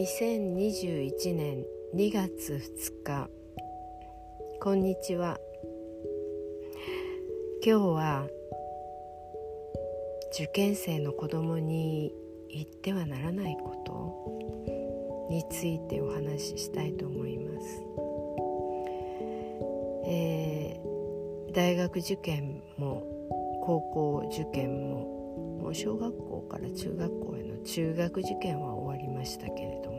[0.00, 3.28] 2021年2月2日
[4.58, 5.38] こんにちは。
[7.62, 8.26] 今日は
[10.32, 12.14] 受験生の子供に
[12.48, 17.66] 言ってはならないことについてお話ししたいと思います、
[20.06, 23.02] えー、大学受験も
[23.62, 25.20] 高校受験も
[25.60, 29.89] もう小学校から中学校への中学受験は終わりましたけれど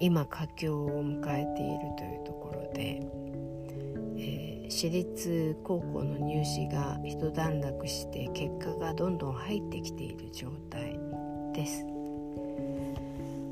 [0.00, 3.02] 今佳境を迎えているというところで、
[4.16, 10.98] えー、私立高校の入試が一段落して結果がどんどん入ってきている状態
[11.54, 11.84] です。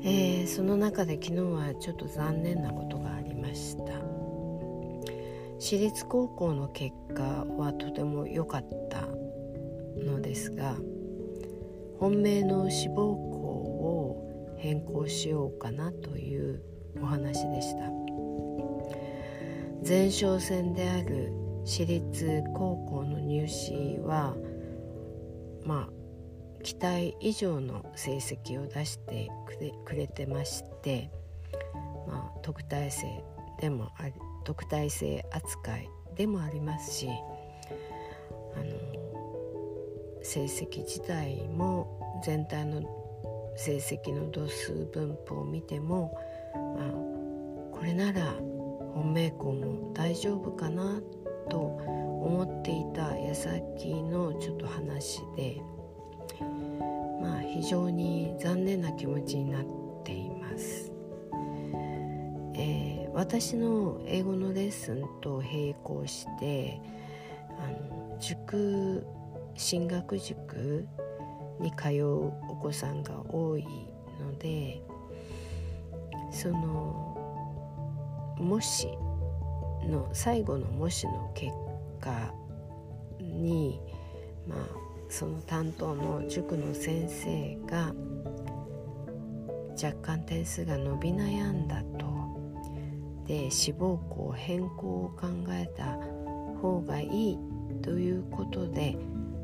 [0.01, 3.83] えー、その中で昨日はちょっと残念なことがありました
[5.59, 7.21] 私立高校の結果
[7.57, 9.01] はとても良かった
[10.01, 10.75] のですが
[11.99, 13.28] 本命の志望校
[14.59, 16.61] 変更しようかなという
[17.01, 17.89] お話でした。
[19.87, 21.31] 前哨戦である
[21.65, 24.35] 私立高校の入試は
[25.65, 29.29] まあ期待以上の成績を出して
[29.85, 31.09] くれてまして、
[32.07, 33.23] まあ、特待生
[33.61, 34.13] でもあり
[34.43, 37.11] 特待生扱いでもありますしあ
[38.59, 38.65] の
[40.21, 42.81] 成績自体も全体の
[43.59, 46.17] 成績の度数分布を見ても、
[46.55, 46.91] あ、
[47.75, 48.33] これなら
[48.93, 51.01] 本命校も大丈夫かな
[51.49, 55.61] と思っていた矢先のちょっと話で、
[57.21, 59.65] まあ、非常に残念な気持ちになっ
[60.05, 60.93] ています。
[62.55, 66.81] えー、私の英語のレッスンと並行して
[67.57, 69.05] あの塾
[69.55, 70.87] 進学塾
[71.59, 73.63] に通うお子さんが多い
[74.19, 74.81] ので
[76.31, 77.15] その
[78.37, 78.87] 模試
[79.87, 81.51] の最後の模試の結
[81.99, 82.33] 果
[83.19, 83.79] に
[84.47, 84.59] まあ
[85.09, 87.93] その担当の塾の先生が
[89.81, 92.09] 若干点数が伸び悩んだと。
[93.25, 95.99] で志望校変更を考えた
[96.59, 97.37] 方がいい
[97.83, 98.97] ということで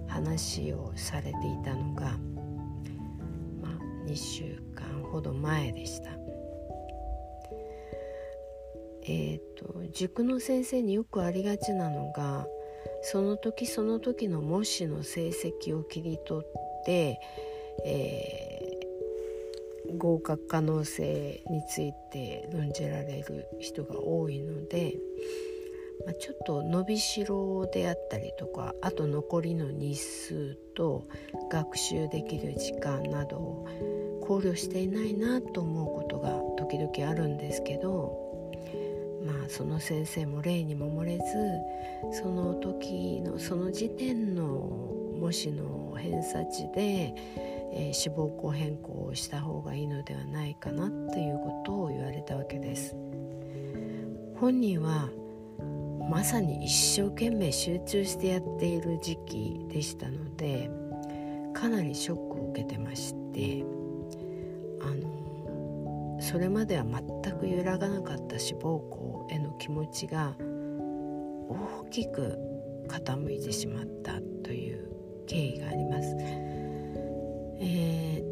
[0.08, 1.34] 話をされてい
[1.64, 2.18] たのが、
[3.62, 6.12] まあ、2週間ほど前でした。
[9.08, 12.48] えーと、塾の先生によくありがちなのが
[13.04, 17.20] その時その時の模試の成績を切り取って、
[17.86, 24.96] えー、合格可能性について論じられる人が多いので。
[26.06, 31.08] まあ、ちょっと伸びしろであったりとかあと残りの日数と
[31.50, 38.52] 学習できる時間などを考慮していないなと思うことが時々あるんですけど
[39.26, 47.16] まあその先生も例にも漏れずその時のその時点の模試の偏差値で、
[47.74, 52.96] えー、志望校変更をした方がいいのではないかなということを言われたわけです。
[54.36, 55.10] 本人は
[56.10, 60.70] まさに一生懸命集中してやっている時期でしたので
[61.54, 63.64] かなりショックを受けてまして
[64.82, 67.04] あのそれまでは全
[67.38, 72.38] く揺らがなかった志望校への気持ちが大きく
[72.88, 74.90] 傾いてしまったという
[75.28, 76.16] 経緯があります。
[77.58, 78.24] え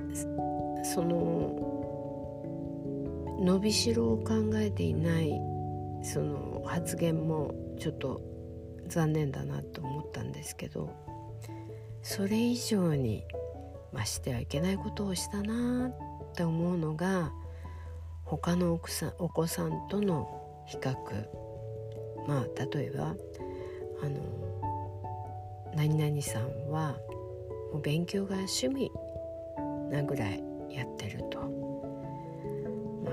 [0.00, 1.68] ー、その
[3.40, 5.40] 伸びしろを考えていない
[6.02, 8.20] その発言もちょっと
[8.86, 10.94] 残念だなと思ったんですけど
[12.02, 13.24] それ以上に、
[13.92, 17.32] まあ、してはいけないことをしたなって思うのが
[18.24, 20.94] 他の奥さんお子さんとの比較
[22.26, 23.14] まあ例えば
[24.02, 24.20] あの
[25.74, 26.96] 何々さんは
[27.72, 28.90] もう勉強が趣味
[29.90, 31.57] なぐらいやってると。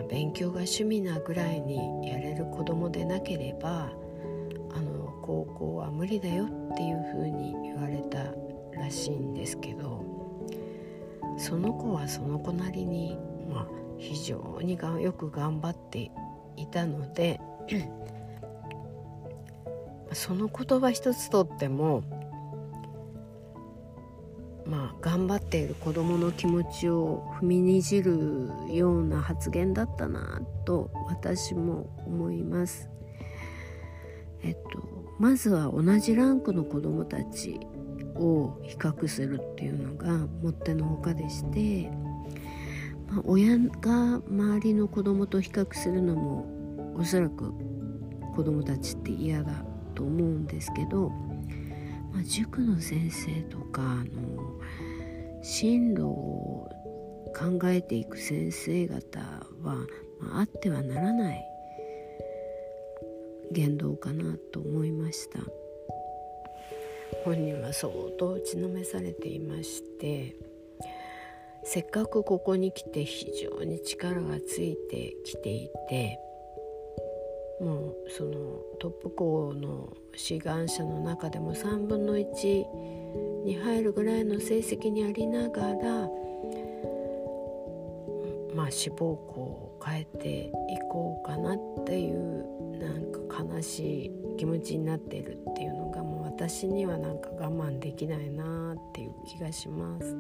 [0.10, 3.92] 勉強が趣味なぐらいにやれる子供でなければ
[4.72, 8.34] あの高校は無理だよっていうふうに言われた
[8.80, 10.04] らしいんですけど
[11.38, 13.18] その子はその子なりに、
[13.52, 13.68] まあ、
[13.98, 16.12] 非常にがよく頑張って
[16.56, 17.40] いたので
[20.14, 22.04] その言葉一つとっても
[24.66, 32.90] まあ、頑張っている子どもの気持ちを踏みにじるような発言だったなと私も思います。
[34.42, 37.60] えっと、まずは同じランクの子どもたち
[38.16, 41.90] を比較するっていうのがもってのほかでして、
[43.08, 47.54] まあ、親が周りの子供と比較するのもおそらく
[48.36, 49.64] 子供たちって嫌だ
[49.94, 51.10] と思うんですけど、
[52.12, 54.45] まあ、塾の先生とかあの
[55.48, 56.70] 進路を
[57.38, 59.20] 考えていく先生方
[59.62, 59.76] は、
[60.20, 61.46] まあ、あってはならない
[63.52, 65.40] 言動かなと思いました。
[67.24, 70.36] 本人は相当打ちのめされていまして
[71.64, 76.20] せっかくここに来て非常に力がついてきていて
[77.62, 78.32] もうその
[78.80, 82.26] トップ校の志願者の中でも3分の1
[83.46, 86.10] に入るぐらいの成績にありながら
[88.56, 90.52] まあ志望校を変えてい
[90.90, 92.46] こうかなっていう
[92.80, 100.16] なんか悲しい気持ちになってるっていうのがもう私にはなんか我慢できないなっていう気がします。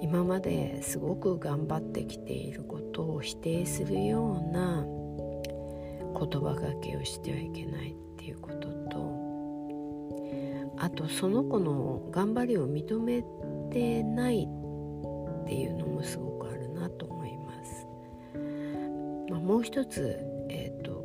[0.00, 8.75] 今まですごく頑張ってきていることを否定するような言葉がけをしてはいけないっていうことと
[10.78, 13.24] あとその子の頑張りを認め
[13.70, 14.48] てない
[15.42, 17.86] っていうのもすごくあるなと思います。
[19.30, 20.18] まあ、もう一つ、
[20.48, 21.04] えーと、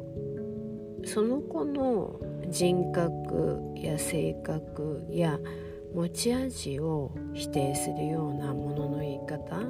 [1.05, 2.19] その子の
[2.49, 5.39] 人格や性格や
[5.93, 9.61] 持ち味を否定するようなものの言い方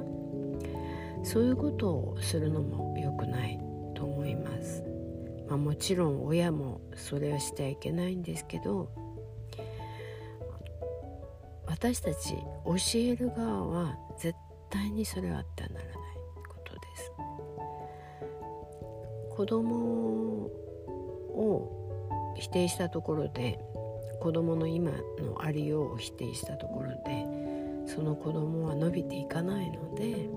[1.22, 3.58] そういうことをするのも良くない
[3.94, 4.82] と思います。
[5.48, 8.88] まあ、もちろん親もそれはしてはいけないんですけど
[11.82, 14.38] 私たち教える側は絶
[14.70, 15.94] 対にそれはあってはならない
[16.48, 17.12] ことです。
[19.36, 20.46] 子供
[21.34, 23.58] を否定したところで
[24.20, 27.26] 子供の今のありようを否定したところで
[27.92, 30.28] その子供は伸びていかないので、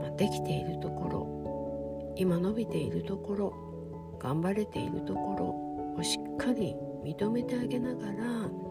[0.00, 3.52] まあ、できているところ今伸びているところ
[4.20, 8.65] 頑張れているところをしっかり認めてあげながら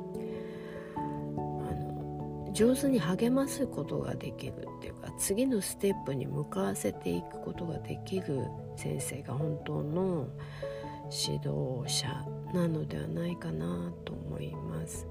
[2.55, 8.45] 上手に励ますことができるっていうか次のステップに向かわせていくことができる
[8.77, 10.29] 先生が本当の
[11.11, 12.07] 指導者
[12.53, 15.05] なのではないかなと思います。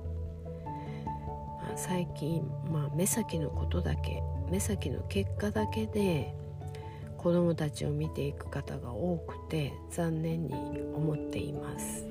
[0.65, 2.43] まあ、最近、
[2.73, 6.35] まあ、目先のことだけ目先の結果だけで
[7.19, 10.55] 子どもたちを見ていく方が多くて残念に
[10.95, 12.07] 思っています。